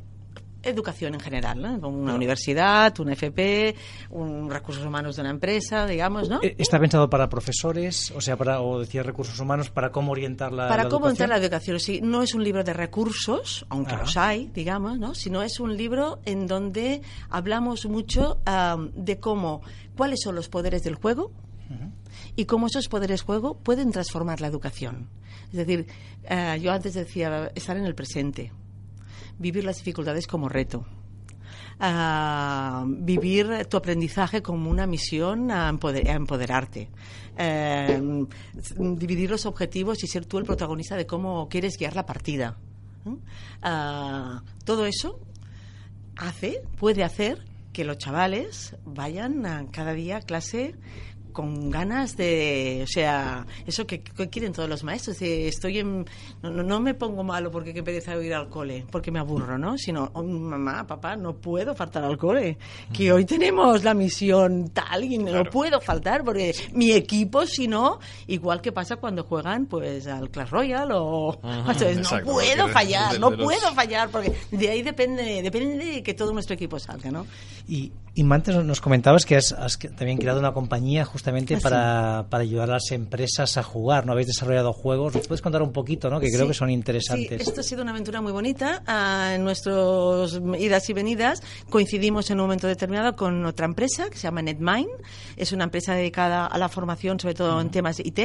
[0.63, 1.87] educación en general, ¿no?
[1.87, 3.75] Una universidad, un FP,
[4.11, 6.39] un recursos humanos de una empresa, digamos, ¿no?
[6.41, 10.51] Eh, ¿Está pensado para profesores, o sea, para, o decía recursos humanos, para cómo orientar
[10.51, 11.79] la para la cómo entrar la educación.
[11.79, 14.03] Sí, no es un libro de recursos, aunque Ajá.
[14.03, 15.15] los hay, digamos, ¿no?
[15.15, 19.61] Sino es un libro en donde hablamos mucho am, de cómo,
[19.95, 21.31] cuáles son los poderes del juego
[22.35, 25.07] y cómo esos poderes juego pueden transformar la educación.
[25.51, 25.87] Es decir,
[26.23, 28.51] eh, yo antes decía estar en el presente,
[29.39, 30.85] vivir las dificultades como reto.
[31.79, 36.89] ah, vivir tu aprendizaje como una misión a, empoder- a empoderarte.
[37.37, 38.25] Eh,
[38.97, 42.57] dividir los objetivos y ser tú el protagonista de cómo quieres guiar la partida.
[43.05, 43.15] ¿Mm?
[43.61, 45.19] Ah, todo eso
[46.17, 50.75] hace, puede hacer que los chavales vayan a cada día a clase
[51.31, 56.05] con ganas de, o sea, eso que, que quieren todos los maestros, de estoy en,
[56.41, 59.19] no, no- no me pongo malo porque qué pereza de ir al cole, porque me
[59.19, 59.77] aburro, ¿no?
[59.77, 62.57] Sino, "Oh, mamá, papá, no puedo faltar al cole,
[62.93, 67.99] que hoy tenemos la misión tal y no puedo faltar porque mi equipo, si no,
[68.27, 73.13] igual que pasa cuando juegan pues al Clash Royale o, Entonces, no exacto, puedo fallar,
[73.13, 76.55] de- no de los- puedo fallar porque de ahí depende, depende de que todo nuestro
[76.55, 77.25] equipo salga, ¿no?
[77.67, 79.55] Y, y antes nos comentabas que has,
[79.95, 84.11] también creado una compañía justamente Ah, para, para ayudar a las empresas a jugar, ¿no?
[84.13, 86.19] Habéis desarrollado juegos, ¿nos puedes contar un poquito, ¿no?
[86.19, 87.41] Que creo Sí, que son Sí, interesantes.
[87.47, 88.83] esto ha sido una aventura muy bonita.
[88.87, 94.17] Ah, en nuestras idas y venidas coincidimos en un momento determinado con otra empresa que
[94.17, 94.89] se llama NetMind.
[95.37, 98.19] Es una empresa dedicada a la formación, sobre todo en temas de IT.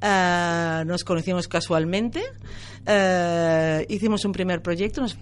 [0.00, 2.22] Ah, nos conocimos casualmente.
[2.86, 5.00] Ah, hicimos un primer proyecto.
[5.00, 5.14] Nos,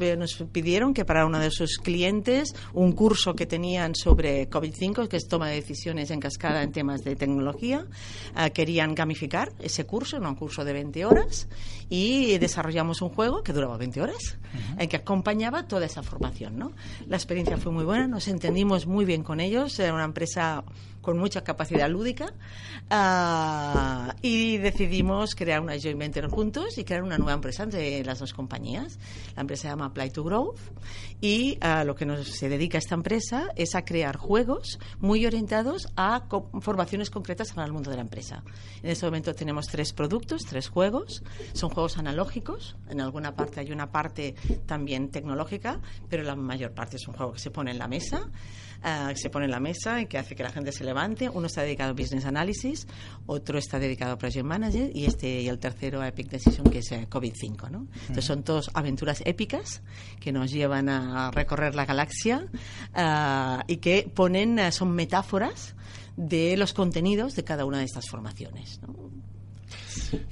[0.53, 5.29] pidieron que para uno de sus clientes, un curso que tenían sobre COVID-5, que es
[5.29, 7.87] toma de decisiones en cascada en temas de tecnología,
[8.35, 11.49] ah, querían gamificar ese curso, no un curso de 20 horas,
[11.89, 14.39] y desarrollamos un juego que duraba 20 horas,
[14.79, 16.59] en que acompañaba toda esa formación.
[16.59, 16.73] ¿no?
[17.07, 20.65] La experiencia fue muy buena, nos entendimos muy bien con ellos, era una empresa
[21.07, 22.35] con mucha capacidad lúdica
[22.91, 28.19] ah, y decidimos crear una joint venture juntos y crear una nueva empresa entre las
[28.19, 28.99] dos compañías.
[29.37, 30.59] La empresa se llama Play to Growth
[31.21, 35.87] y ah, lo que nos se dedica esta empresa es a crear juegos muy orientados
[35.97, 38.43] a co- formaciones concretas para el mundo de la empresa.
[38.83, 41.23] En este momento tenemos tres productos, tres juegos.
[41.53, 42.77] Son juegos analógicos.
[42.89, 44.35] En alguna parte hay una parte
[44.67, 48.29] también tecnológica, pero la mayor parte es un juego que se pone en la mesa,
[48.83, 51.29] que se pone en la mesa y que hace que la gente se levante.
[51.29, 52.87] Uno está dedicado a Business Analysis,
[53.27, 56.79] otro está dedicado a Project Manager y este y el tercero a Epic Decision, que
[56.79, 57.71] es eh, COVID-5.
[57.71, 57.87] ¿no?
[58.03, 59.83] Entonces son todas aventuras épicas
[60.21, 62.47] que nos llevan a recorrer la galaxia
[62.95, 65.75] ah, y que ponen, eh, son metáforas
[66.17, 68.81] de los contenidos de cada una de estas formaciones.
[68.83, 69.11] ¿no?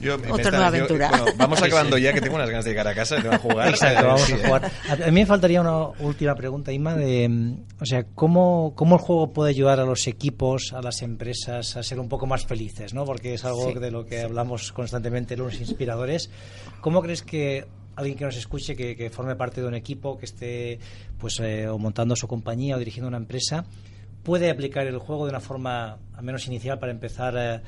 [0.01, 1.09] Yo- Otra está- nueva yo- aventura.
[1.11, 3.69] bueno, vamos acabando ya, que tengo unas ganas de llegar a casa, de a jugar.
[3.71, 4.71] Exacto, vamos Sí, a jugar.
[4.89, 8.97] A a mí me faltaría una última pregunta, Inma, de, mm, o sea, ¿cómo, ¿cómo
[8.97, 12.45] el juego puede ayudar a los equipos, a las empresas a ser un poco más
[12.47, 13.05] felices, ¿no?
[13.05, 16.31] Porque es algo Sí, de lo que hablamos constantemente los inspiradores.
[16.81, 20.25] ¿Cómo crees que alguien que nos escuche, que, que forme parte de un equipo, que
[20.27, 20.79] esté
[21.19, 23.65] pues eh, o montando su compañía o dirigiendo una empresa,
[24.25, 27.61] puede aplicar el juego de una forma al menos inicial para empezar eh,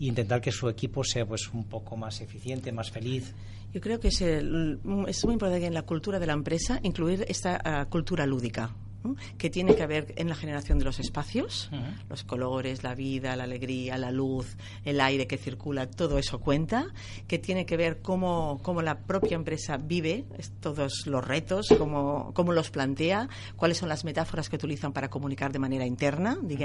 [0.00, 3.32] e intentar que su equipo sea pues un poco más eficiente, más feliz?
[3.72, 7.24] Yo creo que es, el- es muy importante en la cultura de la empresa incluir
[7.28, 8.74] esta ah, cultura lúdica.
[9.04, 9.16] ¿No?
[9.38, 11.70] que tiene que ver en la generación de los espacios,
[12.08, 16.86] los colores, la vida, la alegría, la luz, el aire que circula, todo eso cuenta,
[17.26, 20.24] que tiene que ver cómo, cómo la propia empresa vive
[20.60, 25.52] todos los retos, cómo, cómo los plantea, cuáles son las metáforas que utilizan para comunicar
[25.52, 26.60] de manera interna, digamos,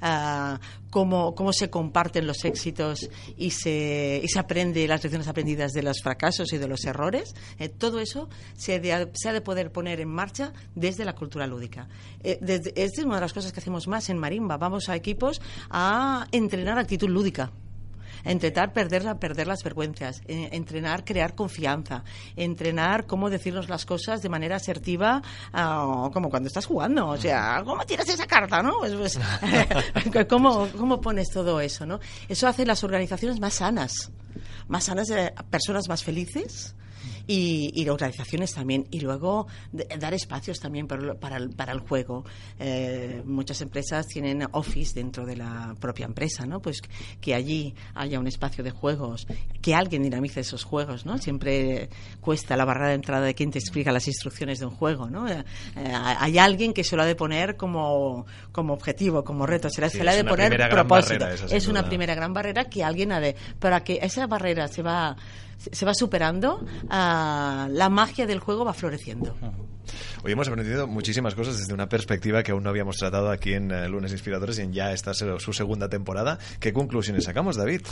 [0.00, 0.58] ah,
[0.90, 5.82] cómo, cómo se comparten los éxitos y se, y se aprende las lecciones aprendidas de
[5.82, 7.34] los fracasos y de los errores.
[7.58, 11.46] Eh, todo eso se de, se ha de poder poner en marcha desde la cultura
[11.46, 11.57] lúdica.
[12.22, 14.56] Eh, desde- esta es una de las cosas que hacemos más en Marimba.
[14.56, 15.40] Vamos a equipos
[15.70, 17.50] a entrenar actitud lúdica
[18.24, 22.02] entrenar, perder, perder las vergüenzas, eh, entrenar, crear confianza,
[22.36, 27.08] entrenar cómo decirnos las cosas de manera asertiva, ah, como cuando estás jugando.
[27.08, 28.78] O sea, ¿cómo tiras esa carta, no?
[28.80, 29.18] Pues, pues,
[30.28, 32.00] ¿cómo, ¿Cómo pones todo eso, no?
[32.28, 34.10] Eso hace las organizaciones más sanas,
[34.66, 36.74] más sanas, eh, personas más felices
[37.28, 38.88] y, y organizaciones también.
[38.90, 42.24] Y luego de- dar espacios también para, para, el, para el juego.
[42.58, 46.60] Eh, muchas empresas tienen office dentro de la propia empresa, ¿no?
[46.60, 46.80] Pues
[47.20, 49.26] que allí haya un espacio de juegos,
[49.62, 51.18] que alguien dinamice esos juegos, ¿no?
[51.18, 51.88] Siempre
[52.20, 55.28] cuesta la barrera de entrada de quien te explica las instrucciones de un juego, ¿no?
[55.28, 55.44] Eh,
[55.76, 59.86] eh, hay alguien que se lo ha de poner como, como objetivo, como reto, se,
[59.90, 61.24] Sí, se le ha de poner propósito.
[61.26, 64.82] barrera es una primera gran barrera que alguien ha de para que esa barrera se
[64.82, 65.14] va
[65.58, 67.17] se va superando ah,
[67.70, 69.36] la magia del juego va floreciendo
[70.24, 73.70] Hoy hemos aprendido muchísimas cosas desde una perspectiva que aún no habíamos tratado aquí en
[73.70, 76.38] eh, Lunes Inspiradores y en ya esta se- su segunda temporada.
[76.60, 77.82] ¿Qué conclusiones sacamos, David?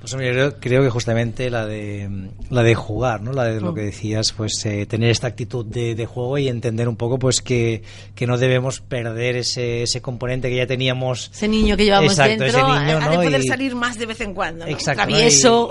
[0.00, 3.32] Pues hombre, yo creo que justamente la de la de jugar, ¿no?
[3.32, 6.88] La de lo que decías, pues eh, tener esta actitud de, de juego y entender
[6.88, 7.82] un poco, pues que,
[8.14, 11.30] que no debemos perder ese, ese componente que ya teníamos.
[11.34, 13.22] ese niño que llevamos Exacto, dentro ese niño, ha de ¿no?
[13.22, 14.70] poder Y- salir más de vez en cuando ¿no?
[14.70, 15.18] Exacto, ¿no?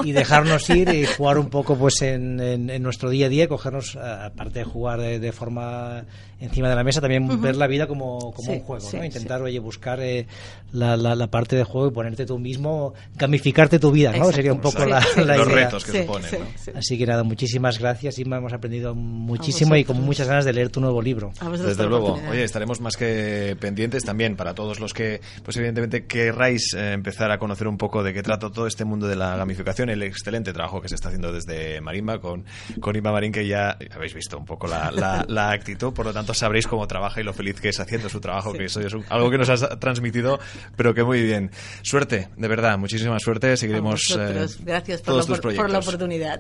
[0.06, 3.30] y, y dejarnos ir y jugar un poco pues en, en- en nuestro día a
[3.30, 6.04] día, cogernos, a- aparte de jugar de, de forma Uh.
[6.40, 9.02] Encima de la mesa, también ver la vida como, como Sí, un juego, sí, ¿no?
[9.02, 9.08] sí.
[9.08, 10.26] Intentar, oye, buscar eh,
[10.72, 14.18] la, la, la parte de juego y ponerte tú mismo, gamificarte tu vida, ¿no?
[14.18, 14.36] Exacto.
[14.36, 15.22] Sería un poco la, sí.
[15.24, 15.56] la Los idea.
[15.66, 16.30] retos que Sí, suponen.
[16.30, 16.46] sí, ¿no?
[16.56, 16.72] sí.
[16.76, 20.70] Así que nada, muchísimas gracias, Inma, hemos aprendido muchísimo y con muchas ganas de leer
[20.70, 21.32] tu nuevo libro.
[21.66, 22.20] Desde luego.
[22.30, 27.32] Oye, estaremos más que pendientes también para todos los que, pues evidentemente, querráis eh, empezar
[27.32, 30.54] a conocer un poco de qué trata todo este mundo de la gamificación, el excelente
[30.54, 32.46] trabajo que se está haciendo desde Marimba con,
[32.80, 36.14] con Inma Marín, que ya habéis visto un poco la, la- la actitud, por lo
[36.14, 38.94] tanto sabréis cómo trabaja y lo feliz que es haciendo su trabajo, que eso es
[38.94, 40.40] un- algo que nos has transmitido,
[40.76, 41.52] pero que muy bien.
[41.82, 43.56] Suerte, de verdad, muchísima suerte.
[43.58, 46.40] Seguiremos eh, gracias por todos la, tus por- por la oportunidad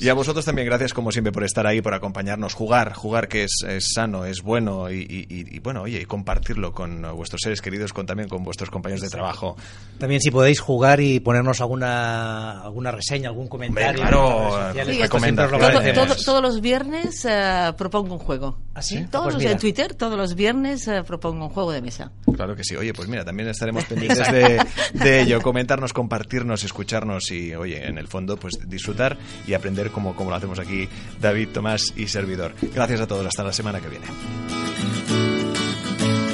[0.00, 3.44] Y a vosotros también gracias como siempre por estar ahí, por acompañarnos, jugar, jugar que
[3.44, 7.40] es, es sano, es bueno y, y- y- y, bueno, oye, y compartirlo con vuestros
[7.42, 9.56] seres queridos, con también con vuestros compañeros de trabajo.
[9.98, 14.00] También si podéis jugar y ponernos alguna alguna reseña, algún comentario.
[14.02, 15.92] claro, Sí, pues lo.
[15.94, 19.04] Todo- todos los viernes eh, propongo un juego ¿Ah, sí?
[19.14, 19.52] Todos Pues los- mira.
[19.52, 22.74] en Twitter todos los viernes eh, propongo un juego de mesa Claro que sí.
[22.76, 24.60] Oye, pues mira, también estaremos pendientes de,
[24.92, 30.14] de ello, comentarnos, compartirnos, escucharnos y, oye, en el fondo, pues disfrutar y aprender como,
[30.16, 30.88] como lo hacemos aquí
[31.20, 32.52] David, Tomás y servidor.
[32.74, 33.24] Gracias a todos.
[33.26, 34.06] Hasta la semana que viene.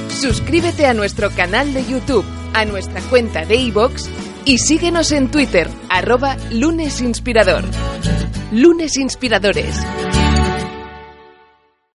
[0.09, 4.05] Suscríbete a nuestro canal de YouTube, a nuestra cuenta de iVoox
[4.45, 7.64] y síguenos en Twitter, arroba lunesinspirador.
[8.53, 9.76] Lunes Inspiradores.